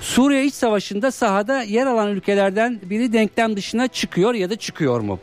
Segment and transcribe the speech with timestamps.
[0.00, 5.18] Suriye İç Savaşı'nda sahada yer alan ülkelerden biri denklem dışına çıkıyor ya da çıkıyor mu?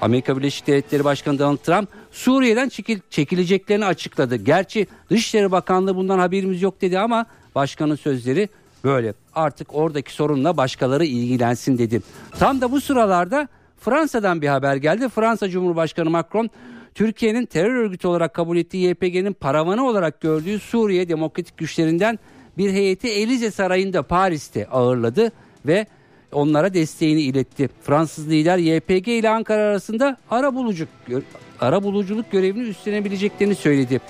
[0.00, 4.36] Amerika Birleşik Devletleri Başkanı Donald Trump Suriye'den çekil, çekileceklerini açıkladı.
[4.36, 8.48] Gerçi Dışişleri Bakanlığı bundan haberimiz yok dedi ama başkanın sözleri
[8.84, 9.14] böyle.
[9.34, 12.02] Artık oradaki sorunla başkaları ilgilensin dedi.
[12.38, 13.48] Tam da bu sıralarda
[13.80, 15.08] Fransa'dan bir haber geldi.
[15.08, 16.50] Fransa Cumhurbaşkanı Macron
[16.94, 22.18] Türkiye'nin terör örgütü olarak kabul ettiği YPG'nin paravanı olarak gördüğü Suriye Demokratik Güçlerinden
[22.58, 25.32] bir heyeti Elize Sarayı'nda Paris'te ağırladı
[25.66, 25.86] ve
[26.32, 27.68] onlara desteğini iletti.
[27.82, 30.88] Fransız lider YPG ile Ankara arasında ara buluculuk,
[31.60, 34.00] ara buluculuk görevini üstlenebileceklerini söyledi.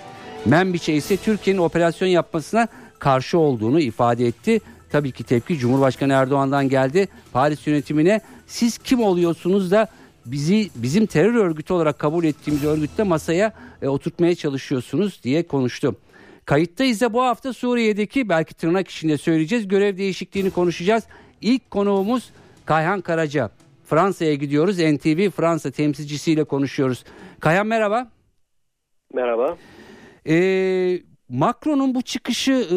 [0.46, 4.60] Menbiçe ise Türkiye'nin operasyon yapmasına karşı olduğunu ifade etti.
[4.92, 7.08] Tabii ki tepki Cumhurbaşkanı Erdoğan'dan geldi.
[7.32, 9.88] Paris yönetimine siz kim oluyorsunuz da
[10.26, 15.96] bizi bizim terör örgütü olarak kabul ettiğimiz örgütte masaya e, oturtmaya çalışıyorsunuz diye konuştu.
[16.44, 21.04] Kayıttayız da bu hafta Suriye'deki belki tırnak içinde söyleyeceğiz görev değişikliğini konuşacağız.
[21.40, 22.30] İlk konuğumuz
[22.64, 23.50] Kayhan Karaca.
[23.84, 24.78] Fransa'ya gidiyoruz.
[24.78, 27.04] NTV Fransa temsilcisiyle konuşuyoruz.
[27.40, 28.10] Kayhan merhaba.
[29.14, 29.56] Merhaba.
[30.28, 32.76] Ee, Macron'un bu çıkışı e,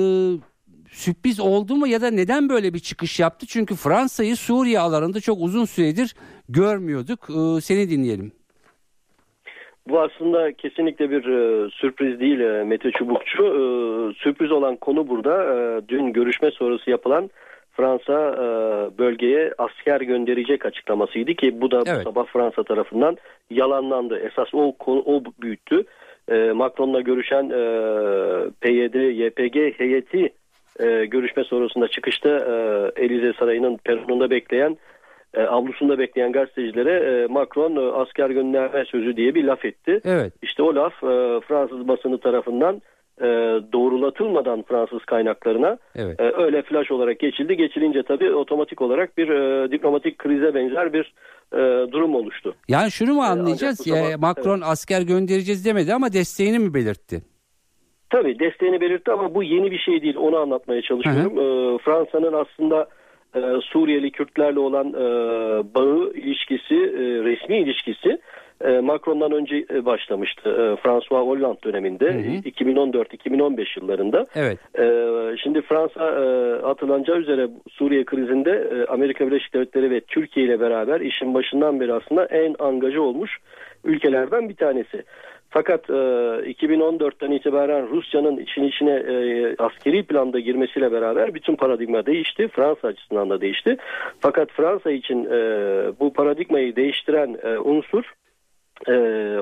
[0.90, 3.46] sürpriz oldu mu ya da neden böyle bir çıkış yaptı?
[3.46, 6.16] Çünkü Fransa'yı Suriye alanında çok uzun süredir
[6.50, 7.30] görmüyorduk.
[7.30, 8.32] Ee, seni dinleyelim.
[9.88, 13.44] Bu aslında kesinlikle bir e, sürpriz değil e, Mete Çubukçu.
[13.44, 13.60] E,
[14.14, 17.30] sürpriz olan konu burada e, dün görüşme sonrası yapılan
[17.72, 18.48] Fransa e,
[18.98, 22.00] bölgeye asker gönderecek açıklamasıydı ki bu da evet.
[22.00, 23.18] bu sabah Fransa tarafından
[23.50, 24.20] yalanlandı.
[24.20, 25.84] Esas o konu o büyüttü.
[26.32, 27.62] E, Macron'la görüşen e,
[28.62, 30.34] PYD, YPG heyeti
[30.80, 32.54] e, görüşme sonrasında çıkışta e,
[33.06, 34.78] Elize Sarayı'nın peronunda bekleyen
[35.36, 40.02] e, avlusunda bekleyen gazetecilere e, Macron e, asker gönderme sözü diye bir laf etti.
[40.06, 40.34] Evet.
[40.42, 42.82] İşte o laf e, Fransız basını tarafından
[43.22, 43.26] e,
[43.74, 46.20] doğrulatılmadan Fransız kaynaklarına evet.
[46.20, 47.58] e, öyle flash olarak geçildi.
[47.58, 51.14] Geçilince tabii otomatik olarak bir e, diplomatik krize benzer bir
[51.54, 52.56] e, durum oluştu.
[52.68, 53.88] Yani şunu mu e, anlayacağız?
[53.88, 54.68] E, ya, Macron evet.
[54.68, 57.22] asker göndereceğiz demedi ama desteğini mi belirtti?
[58.10, 60.16] Tabii desteğini belirtti ama bu yeni bir şey değil.
[60.18, 61.34] Onu anlatmaya çalışıyorum.
[61.40, 62.88] E, Fransa'nın aslında
[63.36, 65.04] e, Suriyeli Kürtlerle olan e,
[65.76, 68.20] bağı, ilişkisi, e, resmi ilişkisi
[68.62, 70.50] e, Macron'dan önce e, başlamıştı.
[70.50, 74.28] E, François Hollande döneminde 2014-2015 yıllarında.
[74.36, 74.60] Evet.
[75.44, 76.04] Şimdi Fransa
[76.64, 82.26] hatırlanacağı üzere Suriye krizinde Amerika Birleşik Devletleri ve Türkiye ile beraber işin başından beri aslında
[82.26, 83.38] en angaja olmuş
[83.84, 85.04] ülkelerden bir tanesi.
[85.56, 92.48] Fakat e, 2014'ten itibaren Rusya'nın için içine e, askeri planda girmesiyle beraber bütün paradigma değişti.
[92.48, 93.78] Fransa açısından da değişti.
[94.20, 95.40] Fakat Fransa için e,
[96.00, 98.04] bu paradigmayı değiştiren e, unsur
[98.88, 98.94] e,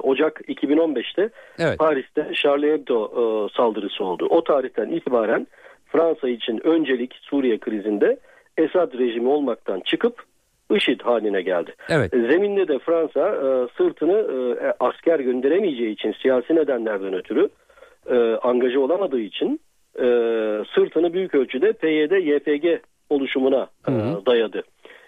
[0.04, 1.30] Ocak 2015'te
[1.60, 1.80] evet.
[1.80, 4.28] Paris'te Charlie Hebdo e, saldırısı oldu.
[4.30, 5.48] O tarihten itibaren
[5.86, 8.18] Fransa için öncelik Suriye krizinde
[8.58, 10.24] Esad rejimi olmaktan çıkıp
[10.72, 11.74] IŞİD haline geldi.
[11.90, 12.14] Evet.
[12.14, 14.18] E, zeminde de Fransa e, sırtını
[14.62, 17.50] e, asker gönderemeyeceği için siyasi nedenlerden ötürü
[18.10, 19.60] e, angaja olamadığı için
[19.96, 20.06] e,
[20.76, 23.92] sırtını büyük ölçüde PYD YPG oluşumuna e,
[24.26, 24.64] dayadı.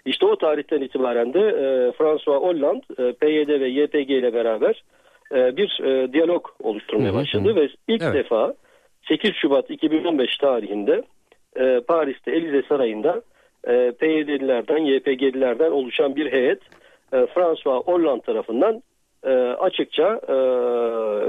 [0.06, 4.84] İşte o tarihten itibaren de e, François Hollande e, PYD ve YPG ile beraber
[5.32, 8.14] e, bir e, diyalog oluşturmaya başladı ve ilk evet.
[8.14, 8.54] defa
[9.08, 11.04] 8 Şubat 2015 tarihinde
[11.56, 13.22] e, Paris'te Elize Sarayı'nda
[13.68, 16.62] e, PYD'lilerden, YPG'lilerden oluşan bir heyet
[17.14, 18.84] e, François Hollande tarafından
[19.24, 20.36] e, açıkça e,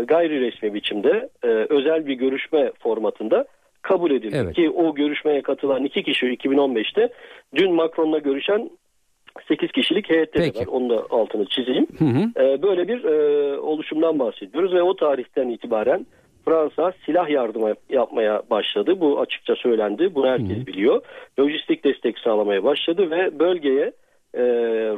[0.04, 3.46] gayri resmi biçimde e, özel bir görüşme formatında
[3.82, 4.36] kabul edildi.
[4.42, 4.54] Evet.
[4.56, 7.08] Ki o görüşmeye katılan iki kişi 2015'te
[7.54, 8.70] dün Macron'la görüşen
[9.48, 10.66] 8 kişilik heyette de var.
[10.66, 11.86] Onu da altını çizeyim.
[11.98, 12.44] Hı hı.
[12.44, 16.06] E, böyle bir e, oluşumdan bahsediyoruz ve o tarihten itibaren
[16.48, 19.00] Fransa silah yardımı yapmaya başladı.
[19.00, 20.14] Bu açıkça söylendi.
[20.14, 20.66] Bunu herkes hı.
[20.66, 21.02] biliyor.
[21.40, 23.92] Lojistik destek sağlamaya başladı ve bölgeye
[24.34, 24.42] e,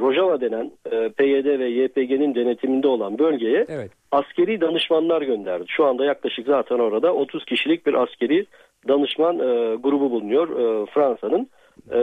[0.01, 3.91] Rojava denen e, PYD ve YPG'nin denetiminde olan bölgeye evet.
[4.13, 5.65] askeri danışmanlar gönderdi.
[5.69, 8.47] Şu anda yaklaşık zaten orada 30 kişilik bir askeri
[8.89, 11.49] danışman e, grubu bulunuyor e, Fransa'nın.
[11.91, 12.01] E,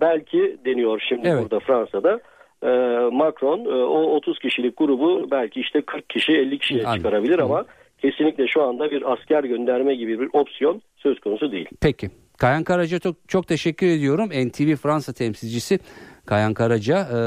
[0.00, 1.42] belki deniyor şimdi evet.
[1.42, 2.20] burada Fransa'da.
[2.62, 2.68] E,
[3.12, 6.96] Macron e, o 30 kişilik grubu belki işte 40 kişi 50 kişiye Anladım.
[6.96, 7.64] çıkarabilir ama
[8.04, 11.68] kesinlikle şu anda bir asker gönderme gibi bir opsiyon söz konusu değil.
[11.80, 12.10] Peki.
[12.38, 14.28] Kayan Karaca çok, çok teşekkür ediyorum.
[14.28, 15.78] NTV Fransa temsilcisi
[16.26, 17.18] Kayan Karaca e,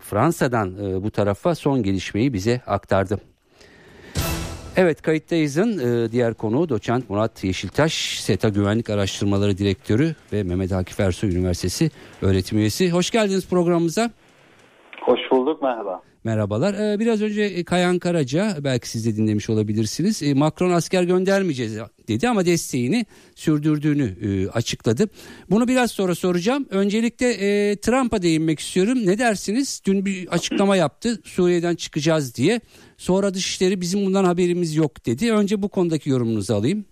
[0.00, 3.20] Fransa'dan e, bu tarafa son gelişmeyi bize aktardı.
[4.76, 11.00] Evet kayıttayızın e, diğer konuğu doçent Murat Yeşiltaş, SETA Güvenlik Araştırmaları Direktörü ve Mehmet Akif
[11.00, 11.90] Ersoy Üniversitesi
[12.22, 12.90] öğretim üyesi.
[12.90, 14.10] Hoş geldiniz programımıza.
[15.08, 16.02] Hoş bulduk merhaba.
[16.24, 16.74] Merhabalar.
[16.74, 20.22] Ee, biraz önce e, Kayan Karaca belki siz de dinlemiş olabilirsiniz.
[20.22, 21.78] E, Macron asker göndermeyeceğiz
[22.08, 25.08] dedi ama desteğini sürdürdüğünü e, açıkladı.
[25.50, 26.66] Bunu biraz sonra soracağım.
[26.70, 27.30] Öncelikle
[27.76, 28.98] Trump'a değinmek istiyorum.
[29.06, 29.82] Ne dersiniz?
[29.86, 31.20] Dün bir açıklama yaptı.
[31.24, 32.60] Suriye'den çıkacağız diye.
[32.96, 35.32] Sonra dışişleri bizim bundan haberimiz yok dedi.
[35.32, 36.84] Önce bu konudaki yorumunuzu alayım.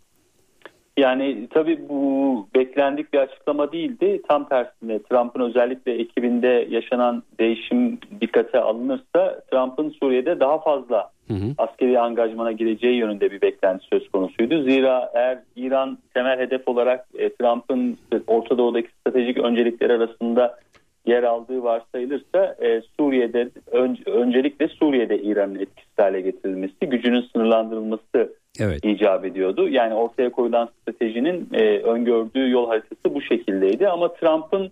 [0.97, 4.23] Yani tabii bu beklendik bir açıklama değildi.
[4.29, 11.55] Tam tersine Trump'ın özellikle ekibinde yaşanan değişim dikkate alınırsa Trump'ın Suriye'de daha fazla hı hı.
[11.59, 14.63] askeri angajmana gireceği yönünde bir beklenti söz konusuydu.
[14.63, 20.59] Zira eğer İran temel hedef olarak e, Trump'ın Orta Doğu'daki stratejik öncelikleri arasında
[21.07, 28.85] yer aldığı varsayılırsa e, Suriye'de ön, öncelikle Suriye'de İran'ın etkisiz hale getirilmesi, gücünün sınırlandırılması evet.
[28.85, 29.69] icap ediyordu.
[29.69, 33.89] Yani ortaya koyulan stratejinin e, öngördüğü yol haritası bu şekildeydi.
[33.89, 34.71] Ama Trump'ın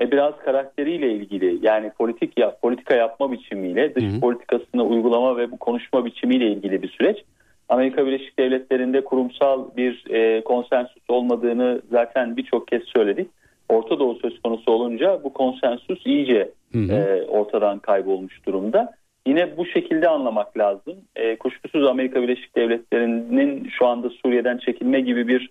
[0.00, 4.20] e, biraz karakteriyle ilgili yani politik ya, politika yapma biçimiyle, dış Hı-hı.
[4.20, 7.24] politikasını uygulama ve bu konuşma biçimiyle ilgili bir süreç.
[7.68, 13.30] Amerika Birleşik Devletleri'nde kurumsal bir e, konsensus olmadığını zaten birçok kez söyledik.
[13.68, 18.92] Orta Doğu söz konusu olunca bu konsensus iyice e, ortadan kaybolmuş durumda.
[19.26, 20.94] Yine bu şekilde anlamak lazım.
[21.16, 25.50] E, kuşkusuz Amerika Birleşik Devletleri'nin şu anda Suriye'den çekilme gibi bir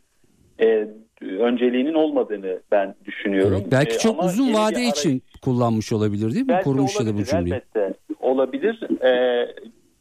[0.59, 0.87] e,
[1.21, 3.57] önceliğinin olmadığını ben düşünüyorum.
[3.61, 6.47] Evet, belki e, çok uzun vade arayış, için kullanmış olabilir değil mi?
[6.47, 7.53] Belki Kurmuş olabilir, da bu cümleyi.
[7.53, 9.03] Elbette olabilir.
[9.03, 9.45] E,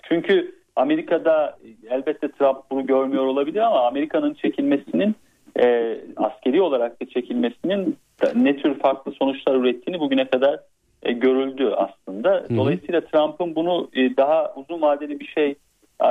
[0.02, 1.58] çünkü Amerika'da
[1.90, 5.14] elbette Trump bunu görmüyor olabilir ama Amerika'nın çekilmesinin
[5.60, 7.96] e, askeri olarak da çekilmesinin
[8.34, 10.60] ne tür farklı sonuçlar ürettiğini bugüne kadar
[11.02, 12.46] e, görüldü aslında.
[12.56, 15.54] Dolayısıyla Trump'ın bunu e, daha uzun vadeli bir şey
[16.02, 16.08] e,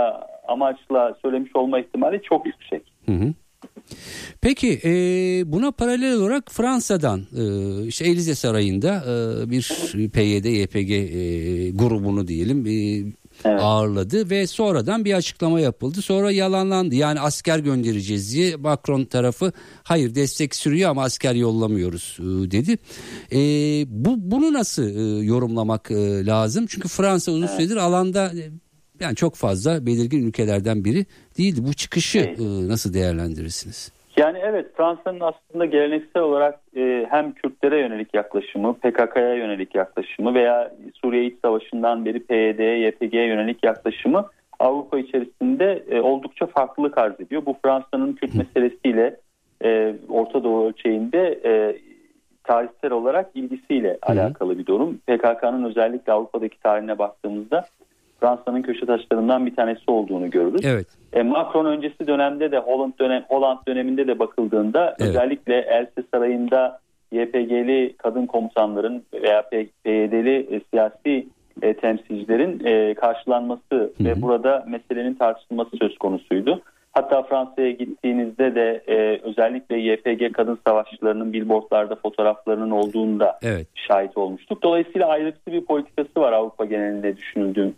[0.48, 2.82] amaçla söylemiş olma ihtimali çok yüksek.
[3.06, 3.34] Hı hı.
[4.42, 4.92] Peki e,
[5.52, 7.44] buna paralel olarak Fransa'dan e,
[7.88, 9.64] işte Elize Sarayı'nda e, bir
[10.10, 13.04] PYD YPG e, grubunu diyelim e,
[13.46, 13.60] evet.
[13.62, 16.02] ağırladı ve sonradan bir açıklama yapıldı.
[16.02, 16.96] Sonra yalanlandı.
[16.96, 19.52] Yani asker göndereceğiz diye Macron tarafı
[19.84, 22.78] hayır destek sürüyor ama asker yollamıyoruz e, dedi.
[23.32, 23.40] E,
[23.88, 26.66] bu bunu nasıl e, yorumlamak e, lazım?
[26.70, 28.34] Çünkü Fransa uzun süredir alanda
[29.00, 31.06] yani çok fazla belirgin ülkelerden biri
[31.38, 31.66] değildi.
[31.68, 32.40] Bu çıkışı evet.
[32.40, 33.92] e, nasıl değerlendirirsiniz?
[34.18, 40.72] Yani evet Fransa'nın aslında geleneksel olarak e, hem Kürtlere yönelik yaklaşımı, PKK'ya yönelik yaklaşımı veya
[41.02, 44.26] Suriye İç Savaşı'ndan beri PYD, YPG'ye yönelik yaklaşımı
[44.60, 47.46] Avrupa içerisinde e, oldukça farklılık arz ediyor.
[47.46, 49.16] Bu Fransa'nın Kürt meselesiyle
[49.64, 51.78] e, Orta Doğu ölçeğinde e,
[52.44, 54.12] tarihsel olarak ilgisiyle Hı.
[54.12, 54.98] alakalı bir durum.
[54.98, 57.66] PKK'nın özellikle Avrupa'daki tarihine baktığımızda
[58.20, 60.62] Fransa'nın köşe taşlarından bir tanesi olduğunu görürüz.
[60.66, 60.88] Evet.
[61.14, 65.10] E, Macron öncesi dönemde de Holland dönem Holland döneminde de bakıldığında evet.
[65.10, 66.80] özellikle Else Sarayı'nda
[67.12, 71.28] YPG'li kadın komutanların veya PYD'li e, siyasi
[71.62, 74.04] e, temsilcilerin e, karşılanması hı hı.
[74.04, 76.62] ve burada meselenin tartışılması söz konusuydu.
[76.98, 83.68] Hatta Fransa'ya gittiğinizde de e, özellikle YPG kadın savaşçılarının billboardlarda fotoğraflarının olduğunda evet.
[83.76, 84.64] şahit olmuştuk.
[84.64, 87.16] Dolayısıyla ayrıksı bir politikası var Avrupa genelinde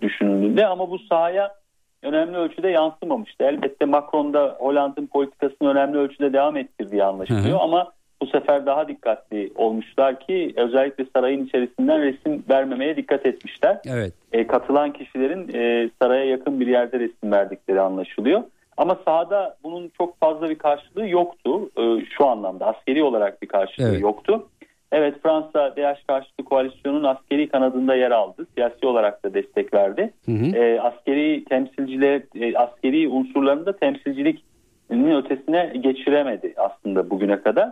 [0.01, 1.55] düşünüldüğünde ama bu sahaya
[2.03, 3.43] önemli ölçüde yansımamıştı.
[3.43, 7.63] Elbette Macron da Hollanda'nın politikasını önemli ölçüde devam ettirdiği anlaşılıyor hı hı.
[7.63, 13.77] ama bu sefer daha dikkatli olmuşlar ki özellikle sarayın içerisinden resim vermemeye dikkat etmişler.
[13.85, 14.13] Evet.
[14.31, 18.43] E, katılan kişilerin e, saraya yakın bir yerde resim verdikleri anlaşılıyor.
[18.79, 21.69] Ama sahada bunun çok fazla bir karşılığı yoktu.
[21.77, 24.01] E, şu anlamda askeri olarak bir karşılığı evet.
[24.01, 24.47] yoktu.
[24.91, 28.47] Evet Fransa DH karşıtı koalisyonun askeri kanadında yer aldı.
[28.55, 30.13] Siyasi olarak da destek verdi.
[30.25, 30.45] Hı hı.
[30.55, 37.69] E, askeri temsilciler, e, askeri unsurlarını da temsilcilikinin ötesine geçiremedi aslında bugüne kadar.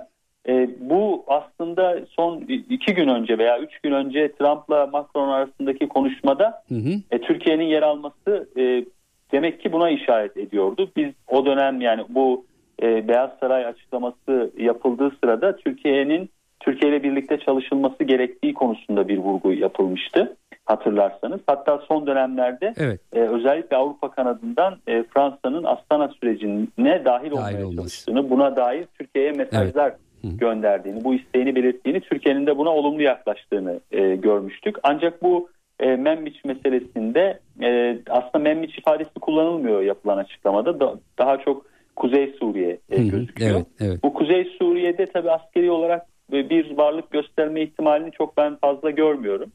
[0.48, 6.64] E, bu aslında son iki gün önce veya üç gün önce Trump'la Macron arasındaki konuşmada
[6.68, 6.90] hı hı.
[7.12, 8.86] E, Türkiye'nin yer alması e,
[9.32, 10.92] demek ki buna işaret ediyordu.
[10.96, 12.46] Biz o dönem yani bu
[12.82, 16.30] e, Beyaz Saray açıklaması yapıldığı sırada Türkiye'nin
[16.60, 21.40] Türkiye ile birlikte çalışılması gerektiği konusunda bir vurgu yapılmıştı hatırlarsanız.
[21.48, 23.02] Hatta son dönemlerde evet.
[23.14, 29.32] e, özellikle Avrupa kanadından e, Fransa'nın Astana sürecine dahil, dahil olmaya çalıştığını, buna dair Türkiye'ye
[29.32, 29.94] mesajlar
[30.24, 30.40] evet.
[30.40, 34.76] gönderdiğini, bu isteğini belirttiğini, Türkiye'nin de buna olumlu yaklaştığını e, görmüştük.
[34.84, 40.80] Ancak bu e, Memmiç meselesinde e, aslında Memmiç ifadesi kullanılmıyor yapılan açıklamada.
[40.80, 41.66] Da, daha çok
[41.96, 43.56] Kuzey Suriye e, gözüküyor.
[43.56, 44.04] Evet, evet.
[44.04, 49.52] Bu Kuzey Suriye'de tabii askeri olarak bir varlık gösterme ihtimalini çok ben fazla görmüyorum.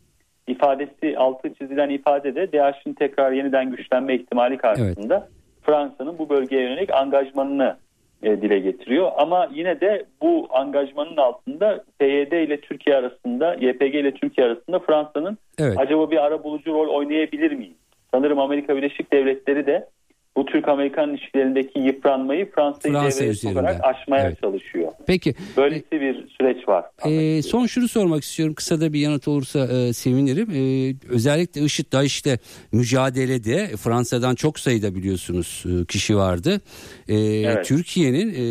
[0.46, 5.42] İfadesi altı çizilen ifade de DAEŞ'in tekrar yeniden güçlenme ihtimali karşısında evet.
[5.62, 7.76] Fransa'nın bu bölgeye yönelik angajmanını
[8.22, 9.12] e, dile getiriyor.
[9.16, 15.38] Ama yine de bu angajmanın altında PYD ile Türkiye arasında, YPG ile Türkiye arasında Fransa'nın
[15.58, 15.78] evet.
[15.78, 17.74] acaba bir ara bulucu rol oynayabilir miyim?
[18.10, 19.88] Sanırım Amerika Birleşik Devletleri de
[20.36, 24.40] bu Türk-Amerikan ilişkilerindeki yıpranmayı Fransa'yı Fransa olarak aşmaya evet.
[24.40, 24.92] çalışıyor.
[25.06, 25.34] Peki.
[25.56, 26.84] Böylesi bir süreç var.
[27.04, 28.54] E, son şunu sormak istiyorum.
[28.54, 30.50] Kısa da bir yanıt olursa e, sevinirim.
[30.50, 32.38] E, özellikle IŞİD DAEŞ'te
[32.72, 36.60] mücadelede Fransa'dan çok sayıda biliyorsunuz e, kişi vardı.
[37.08, 37.64] E, evet.
[37.64, 38.44] Türkiye'nin e,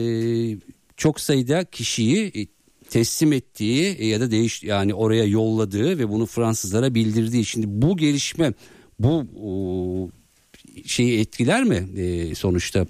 [0.97, 2.41] çok sayıda kişiyi e,
[2.89, 7.45] teslim ettiği e, ya da değiş yani oraya yolladığı ve bunu Fransızlara bildirdiği.
[7.45, 8.53] Şimdi bu gelişme
[8.99, 9.25] bu
[10.85, 12.85] şeyi etkiler mi e, sonuçta?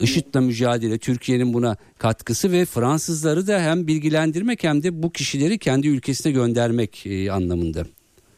[0.00, 5.88] IŞİD'le mücadele Türkiye'nin buna katkısı ve Fransızları da hem bilgilendirmek hem de bu kişileri kendi
[5.88, 7.82] ülkesine göndermek e, anlamında.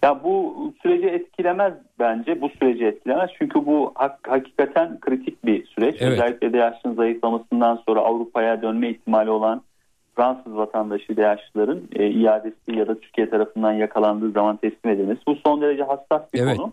[0.03, 2.41] Ya bu süreci etkilemez bence.
[2.41, 3.31] Bu süreci etkilemez.
[3.39, 5.97] Çünkü bu hak, hakikaten kritik bir süreç.
[5.99, 6.13] Evet.
[6.13, 9.63] Özellikle DAEŞ'in zayıflamasından sonra Avrupa'ya dönme ihtimali olan
[10.17, 15.21] Fransız vatandaşı DAEŞ'ların e, iadesi ya da Türkiye tarafından yakalandığı zaman teslim edilmesi.
[15.27, 16.57] Bu son derece hassas bir evet.
[16.57, 16.73] konu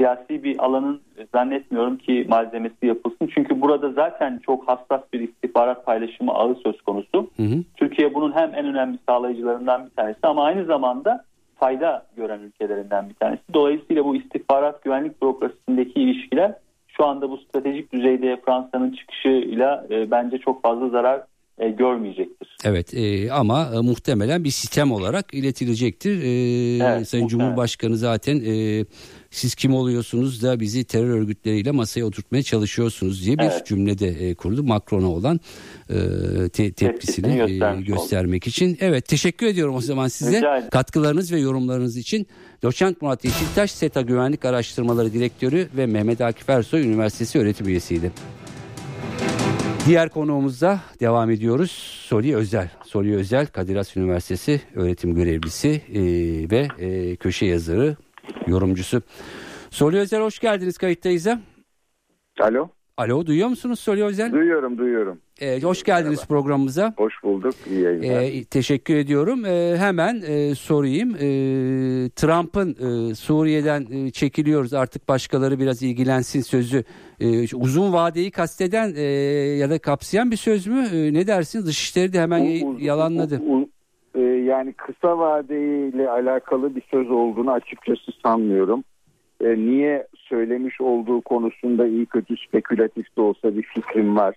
[0.00, 1.00] siyasi bir alanın
[1.34, 3.30] zannetmiyorum ki malzemesi yapılsın.
[3.34, 7.30] Çünkü burada zaten çok hassas bir istihbarat paylaşımı ağı söz konusu.
[7.36, 7.62] Hı hı.
[7.76, 11.24] Türkiye bunun hem en önemli sağlayıcılarından bir tanesi ama aynı zamanda
[11.56, 13.42] fayda gören ülkelerinden bir tanesi.
[13.54, 16.54] Dolayısıyla bu istihbarat güvenlik bürokrasisindeki ilişkiler
[16.88, 21.22] şu anda bu stratejik düzeyde Fransa'nın çıkışıyla e, bence çok fazla zarar
[21.60, 22.56] e, görmeyecektir.
[22.64, 26.22] Evet e, ama e, muhtemelen bir sistem olarak iletilecektir.
[26.22, 26.28] E,
[26.84, 27.28] evet, Sayın muhtemelen.
[27.28, 28.84] Cumhurbaşkanı zaten e,
[29.30, 33.66] siz kim oluyorsunuz da bizi terör örgütleriyle masaya oturtmaya çalışıyorsunuz diye bir evet.
[33.66, 34.62] cümlede e, kurdu.
[34.62, 35.40] Macron'a olan
[35.90, 35.96] e,
[36.48, 38.48] te, tepkisini e, göstermek oldu.
[38.48, 38.78] için.
[38.80, 42.26] Evet teşekkür ediyorum o zaman size katkılarınız ve yorumlarınız için.
[42.62, 48.12] Doçent Murat Yeşiltaş, SETA Güvenlik Araştırmaları Direktörü ve Mehmet Akif Ersoy Üniversitesi öğretim üyesiydi.
[49.86, 51.70] Diğer konuğumuzda devam ediyoruz.
[52.08, 52.70] Soli Özel.
[52.84, 56.00] Soli Özel Kadir Has Üniversitesi öğretim görevlisi e,
[56.50, 57.96] ve e, köşe yazarı
[58.46, 59.02] yorumcusu.
[59.70, 61.26] Soli Özel hoş geldiniz kayıttayız.
[62.40, 62.68] Alo.
[63.00, 64.32] Alo duyuyor musunuz Soli Özel?
[64.32, 65.18] Duyuyorum duyuyorum.
[65.40, 66.26] Ee, hoş geldiniz Merhaba.
[66.28, 66.94] programımıza.
[66.96, 67.54] Hoş bulduk.
[67.70, 68.22] İyi yayınlar.
[68.22, 69.44] Ee, teşekkür ediyorum.
[69.44, 71.10] Ee, hemen e, sorayım.
[71.14, 71.18] Ee,
[72.16, 76.84] Trump'ın e, Suriye'den e, çekiliyoruz artık başkaları biraz ilgilensin sözü
[77.20, 79.02] e, uzun vadeyi kasteden e,
[79.56, 80.84] ya da kapsayan bir söz mü?
[80.94, 81.66] E, ne dersiniz?
[81.66, 83.40] Dışişleri de hemen u, yalanladı.
[83.46, 83.68] U, u,
[84.14, 88.84] e, yani kısa vadeyle alakalı bir söz olduğunu açıkçası sanmıyorum.
[89.40, 94.34] E, niye söylemiş olduğu konusunda iyi kötü spekülatif de olsa bir fikrim var.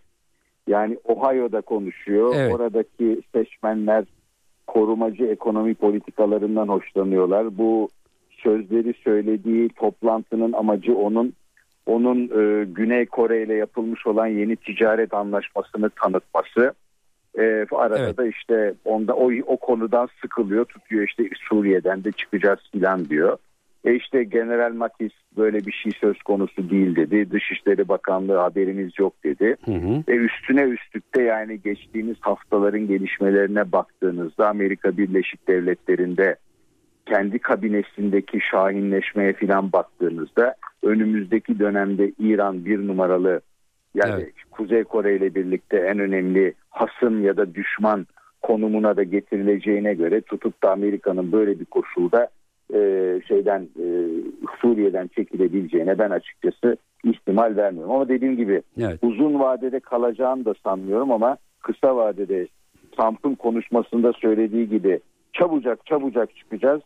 [0.68, 2.34] Yani Ohio'da konuşuyor.
[2.38, 2.54] Evet.
[2.54, 4.06] Oradaki seçmenler
[4.68, 7.58] korumacı ekonomi politikalarından hoşlanıyorlar.
[7.58, 7.90] Bu
[8.30, 11.34] sözleri söylediği toplantının amacı onun
[11.86, 16.74] onun e, Güney Kore ile yapılmış olan yeni ticaret anlaşmasını tanıtması.
[17.40, 18.18] E, arada evet.
[18.18, 23.38] da işte onda o, o konudan sıkılıyor tutuyor işte Suriye'den de çıkacağız filan diyor.
[23.86, 27.32] E işte General Matis böyle bir şey söz konusu değil dedi.
[27.32, 29.56] Dışişleri Bakanlığı haberimiz yok dedi.
[29.66, 30.04] Hı hı.
[30.08, 36.36] E üstüne üstlükte yani geçtiğimiz haftaların gelişmelerine baktığınızda Amerika Birleşik Devletleri'nde
[37.06, 43.42] kendi kabinesindeki şahinleşmeye filan baktığınızda önümüzdeki dönemde İran bir numaralı
[43.96, 44.34] yani evet.
[44.52, 48.08] Kuzey Kore ile birlikte en önemli hasım ya da düşman
[48.42, 52.30] konumuna da getirileceğine göre tutup da Amerika'nın böyle bir koşulda
[52.74, 52.80] e,
[53.28, 53.86] şeyden e,
[54.62, 57.92] Suriye'den çekilebileceğine ben açıkçası ihtimal vermiyorum.
[57.92, 59.00] Ama dediğim gibi evet.
[59.02, 62.48] uzun vadede kalacağını da sanmıyorum ama kısa vadede
[62.92, 65.00] Trump'ın konuşmasında söylediği gibi
[65.34, 66.82] çabucak çabucak çıkacağız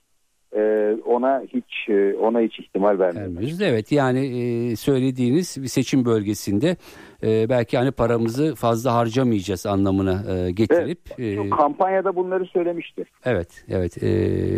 [1.06, 3.62] ona hiç e, ona hiç ihtimal vermiyoruz.
[3.62, 6.76] Evet yani e, söylediğiniz bir seçim bölgesinde
[7.50, 13.06] belki hani paramızı fazla harcamayacağız anlamına getirip evet, kampanyada bunları söylemişti.
[13.26, 13.98] Evet evet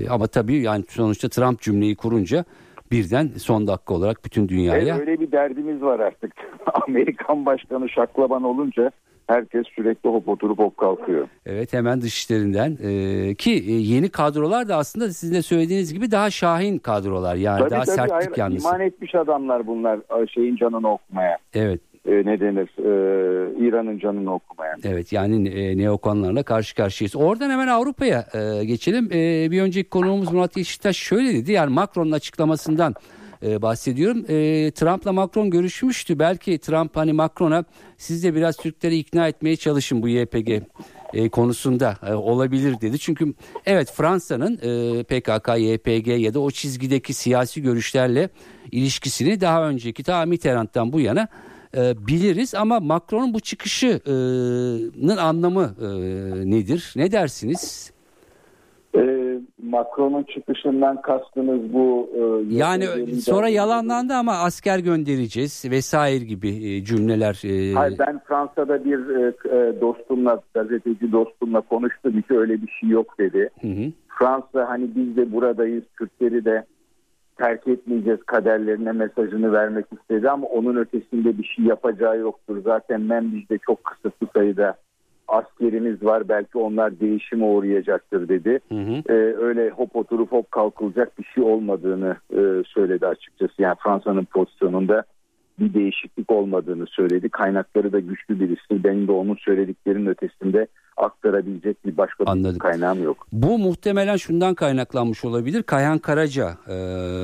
[0.10, 2.46] ama tabii yani sonuçta Trump cümleyi kurunca
[2.91, 4.96] birden son dakika olarak bütün dünyaya.
[4.96, 6.31] Evet, öyle bir derdimiz var artık.
[6.88, 8.91] Amerikan başkanı şaklaban olunca
[9.30, 11.28] herkes sürekli hop oturup hop kalkıyor.
[11.46, 16.30] Evet hemen dışişlerinden ee, ki e, yeni kadrolar da aslında sizin de söylediğiniz gibi daha
[16.30, 18.68] şahin kadrolar yani tabii, daha tabii, sertlik hayır, yanlısı.
[18.68, 20.00] İman etmiş adamlar bunlar
[20.34, 21.38] şeyin canını okumaya.
[21.54, 21.82] Evet.
[22.06, 24.76] E, ne denir e, İran'ın canını okumaya.
[24.84, 27.16] Evet yani e, neokonlarla karşı karşıyayız.
[27.16, 29.06] Oradan hemen Avrupa'ya e, geçelim.
[29.06, 32.96] E, bir önceki konuğumuz Murat Yeşiltaş şöyle dedi yani Macron'un açıklamasından
[33.43, 34.25] e, bahsediyorum.
[34.29, 36.19] E, Trump'la Macron görüşmüştü.
[36.19, 37.65] Belki Trump hani Macron'a
[37.98, 40.50] siz de biraz Türkleri ikna etmeye çalışın bu YPG
[41.13, 43.00] e, konusunda e, olabilir dedi.
[43.00, 43.34] Çünkü
[43.65, 48.29] evet Fransa'nın e, PKK, YPG ya da o çizgideki siyasi görüşlerle
[48.72, 51.27] ilişkisini daha önceki ta Mitterrand'dan bu yana
[51.77, 55.86] e, biliriz ama Macron'un bu çıkışının anlamı e,
[56.50, 56.93] nedir?
[56.96, 57.91] Ne dersiniz?
[58.96, 59.01] E,
[59.63, 62.10] Macron'un çıkışından kastınız bu.
[62.15, 67.41] E, yani sonra yalanlandı ama asker göndereceğiz vesaire gibi e, cümleler.
[67.46, 67.74] E...
[67.74, 73.19] Hayır ben Fransa'da bir e, e dostumla gazeteci dostumla konuştum ki öyle bir şey yok
[73.19, 73.50] dedi.
[73.62, 73.91] Hı hı.
[74.19, 76.65] Fransa hani biz de buradayız Türkleri de
[77.38, 82.62] terk etmeyeceğiz kaderlerine mesajını vermek istedi ama onun ötesinde bir şey yapacağı yoktur.
[82.63, 84.75] Zaten Membiz'de çok kısıtlı sayıda
[85.30, 88.60] askerimiz var belki onlar değişime uğrayacaktır dedi.
[88.70, 89.14] Hı hı.
[89.14, 93.62] Ee, öyle hop oturup hop kalkılacak bir şey olmadığını e, söyledi açıkçası.
[93.62, 95.04] Yani Fransa'nın pozisyonunda
[95.60, 97.30] bir değişiklik olmadığını söyledi.
[97.30, 98.84] Kaynakları da güçlü birisi.
[98.84, 100.68] Benim de onun söylediklerinin ötesinde
[101.03, 102.56] aktarabilecek bir başka Anladım.
[102.56, 103.27] bir kaynağım yok.
[103.32, 105.63] Bu muhtemelen şundan kaynaklanmış olabilir.
[105.63, 106.75] Kayhan Karaca e,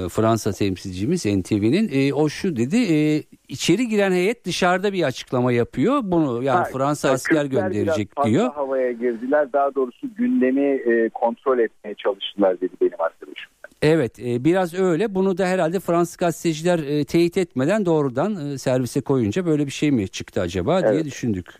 [0.09, 5.99] Fransa temsilcimiz NTV'nin e, o şu dedi e, içeri giren heyet dışarıda bir açıklama yapıyor.
[6.03, 8.53] Bunu yani ha, Fransa asker gönderecek diyor.
[8.53, 9.53] havaya girdiler.
[9.53, 13.51] Daha doğrusu gündemi e, kontrol etmeye çalıştılar dedi benim arkadaşım.
[13.85, 19.01] Evet e, biraz öyle bunu da herhalde Fransız gazeteciler e, teyit etmeden doğrudan e, servise
[19.01, 20.93] koyunca böyle bir şey mi çıktı acaba evet.
[20.93, 21.57] diye düşündük.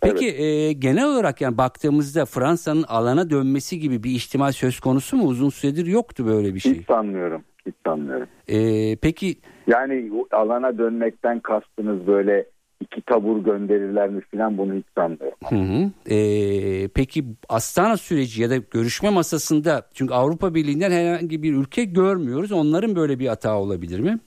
[0.00, 0.40] Peki evet.
[0.40, 5.24] e, genel olarak yani baktığımızda Fransa'nın alana dönmesi gibi bir ihtimal söz konusu mu?
[5.24, 6.74] Uzun süredir yoktu böyle bir şey.
[6.74, 7.42] Hiç sanmıyorum.
[7.66, 8.28] Hiç sanmıyorum.
[8.48, 12.46] E, peki yani alana dönmekten kastınız böyle
[12.80, 15.38] iki tabur gönderirler mi filan bunu hiç sanmıyorum.
[15.48, 15.90] Hı hı.
[16.14, 22.52] Ee, peki Astana süreci ya da görüşme masasında çünkü Avrupa Birliği'nden herhangi bir ülke görmüyoruz.
[22.52, 24.18] Onların böyle bir hata olabilir mi?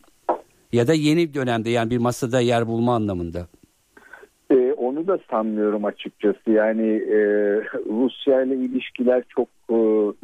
[0.72, 3.48] Ya da yeni dönemde yani bir masada yer bulma anlamında.
[4.98, 6.52] Onu da sanmıyorum açıkçası.
[6.52, 7.20] Yani e,
[7.90, 9.76] Rusya ile ilişkiler çok e,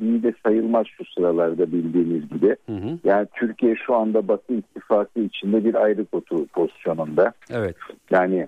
[0.03, 2.55] iyi de sayılmaz şu sıralarda bildiğiniz gibi.
[2.65, 2.99] Hı hı.
[3.03, 7.33] Yani Türkiye şu anda Batı ittifakı içinde bir ayrı kutu pozisyonunda.
[7.51, 7.75] Evet.
[8.11, 8.47] Yani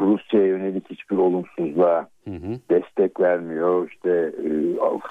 [0.00, 2.60] Rusya'ya yönelik hiçbir olumsuzluğa hı hı.
[2.70, 3.88] destek vermiyor.
[3.90, 4.50] İşte e,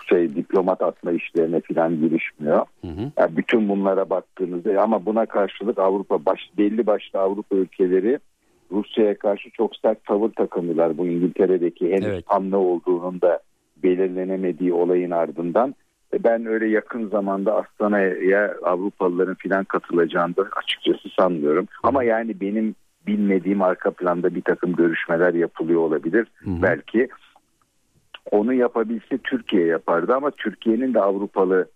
[0.09, 2.65] şey diplomat atma işlerine falan girişmiyor.
[2.81, 3.11] Hı hı.
[3.17, 8.19] Yani bütün bunlara baktığınızda ama buna karşılık Avrupa baş, belli başlı Avrupa ülkeleri
[8.71, 10.97] Rusya'ya karşı çok sert tavır takındılar.
[10.97, 12.25] Bu İngiltere'deki henüz evet.
[12.29, 13.39] tam ne olduğunun da
[13.83, 15.75] belirlenemediği olayın ardından.
[16.13, 21.67] E, ben öyle yakın zamanda Astana'ya Avrupalıların filan katılacağını da açıkçası sanmıyorum.
[21.83, 22.75] Ama yani benim
[23.07, 26.27] bilmediğim arka planda bir takım görüşmeler yapılıyor olabilir.
[26.35, 26.61] Hı hı.
[26.61, 27.07] Belki
[28.31, 31.67] onu yapabilse Türkiye yapardı ama Türkiye'nin de Avrupalı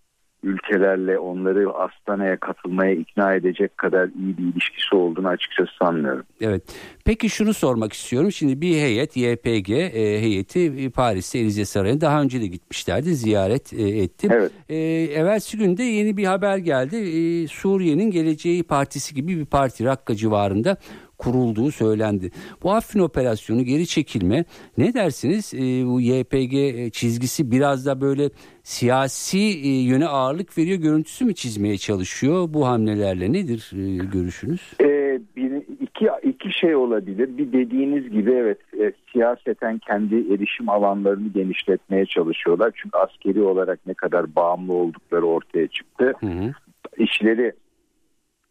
[0.42, 6.24] ülkelerle onları Astana'ya katılmaya ikna edecek kadar iyi bir ilişkisi olduğunu açıkçası sanmıyorum.
[6.40, 6.62] Evet.
[7.04, 8.32] Peki şunu sormak istiyorum.
[8.32, 13.14] Şimdi bir heyet YPG e, heyeti e, Paris'te Elize Sarayı'na daha önce de gitmişlerdi.
[13.14, 14.28] Ziyaret e, etti.
[14.30, 14.52] Evet.
[14.68, 14.76] E,
[15.14, 16.96] evvelsi günde yeni bir haber geldi.
[16.96, 20.76] E, Suriye'nin Geleceği Partisi gibi bir parti Rakka civarında
[21.20, 22.30] kurulduğu söylendi.
[22.62, 24.44] Bu Afrin operasyonu geri çekilme
[24.78, 25.54] ne dersiniz?
[25.54, 26.54] E, bu YPG
[26.92, 28.30] çizgisi biraz da böyle
[28.62, 34.72] siyasi e, yöne ağırlık veriyor görüntüsü mü çizmeye çalışıyor bu hamlelerle nedir e, görüşünüz?
[34.80, 37.38] E, bir, iki, iki şey olabilir.
[37.38, 42.72] Bir dediğiniz gibi evet e, siyaseten kendi erişim alanlarını genişletmeye çalışıyorlar.
[42.74, 46.14] Çünkü askeri olarak ne kadar bağımlı oldukları ortaya çıktı.
[46.20, 46.52] Hı hı.
[46.98, 47.52] İşleri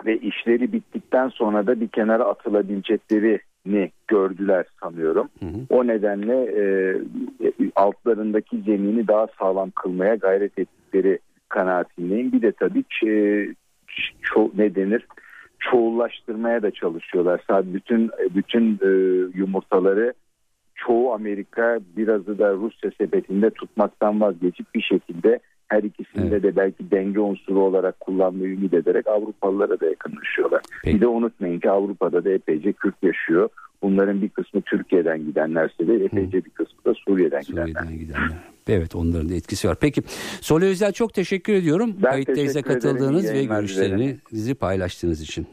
[0.06, 5.30] ve işleri bittikten sonra da bir kenara atılabileceklerini gördüler sanıyorum.
[5.40, 5.60] Hı hı.
[5.70, 6.64] O nedenle e,
[7.76, 12.32] altlarındaki zemini daha sağlam kılmaya gayret ettikleri kanaatindeyim.
[12.32, 13.48] Bir de tabii e,
[14.22, 15.08] ço ne denir
[15.60, 17.42] çoğullaştırmaya da çalışıyorlar.
[17.48, 18.90] Sadece bütün bütün e,
[19.38, 20.14] yumurtaları
[20.76, 26.44] çoğu Amerika birazı da Rusya sepetinde tutmaktan vazgeçip bir şekilde her ikisinde evet.
[26.44, 30.62] de belki denge unsuru olarak kullanmayı ümit ederek Avrupalılara da yakınlaşıyorlar.
[30.84, 30.96] Peki.
[30.96, 33.50] Bir de unutmayın ki Avrupa'da da epeyce Kürt yaşıyor.
[33.82, 36.46] Bunların bir kısmı Türkiye'den gidenlerse de epeyce Hı.
[36.46, 38.00] bir kısmı da Suriye'den, Suriye'den gidenler.
[38.00, 38.38] gidenler.
[38.68, 39.78] Evet onların da etkisi var.
[39.82, 40.02] Peki
[40.42, 41.96] Soli Özel çok teşekkür ediyorum.
[42.04, 45.48] Ben Kayıttayıza katıldığınız ve görüşlerinizi paylaştığınız için.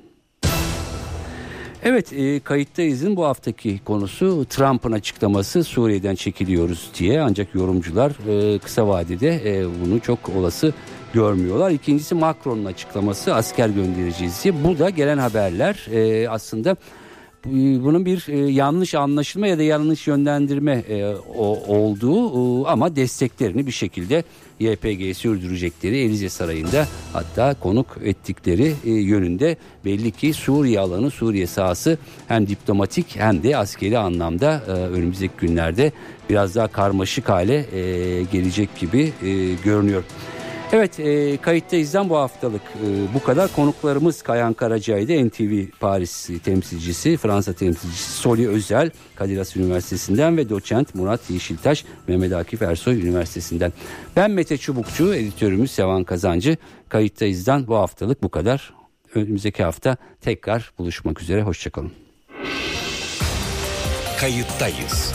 [1.82, 8.88] Evet e, kayıttayızın bu haftaki konusu Trump'ın açıklaması Suriye'den çekiliyoruz diye ancak yorumcular e, kısa
[8.88, 10.72] vadede e, bunu çok olası
[11.12, 11.70] görmüyorlar.
[11.70, 14.64] İkincisi Macron'un açıklaması asker göndereceğiz diye.
[14.64, 16.76] Bu da gelen haberler e, aslında
[17.84, 21.14] bunun bir e, yanlış anlaşılma ya da yanlış yönlendirme e,
[21.68, 24.24] olduğu ama desteklerini bir şekilde
[24.60, 32.48] YPG'ye sürdürecekleri Elize Sarayı'nda hatta konuk ettikleri yönünde belli ki Suriye alanı Suriye sahası hem
[32.48, 35.92] diplomatik hem de askeri anlamda önümüzdeki günlerde
[36.30, 37.66] biraz daha karmaşık hale
[38.32, 39.12] gelecek gibi
[39.64, 40.02] görünüyor.
[40.72, 43.52] Evet e, kayıttayızdan bu haftalık e, bu kadar.
[43.52, 50.94] Konuklarımız Kayan Karacay'dı NTV Paris temsilcisi, Fransa temsilcisi Soli Özel Kadir Has Üniversitesi'nden ve doçent
[50.94, 53.72] Murat Yeşiltaş Mehmet Akif Ersoy Üniversitesi'nden.
[54.16, 56.56] Ben Mete Çubukçu, editörümüz Sevan Kazancı.
[56.88, 58.74] Kayıttayızdan bu haftalık bu kadar.
[59.14, 61.42] Önümüzdeki hafta tekrar buluşmak üzere.
[61.42, 61.92] Hoşçakalın.
[64.20, 65.14] Kayıttayız.